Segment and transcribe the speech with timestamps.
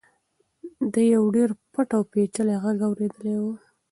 [0.93, 3.45] ده یو ډېر پټ او پېچلی غږ اورېدلی و.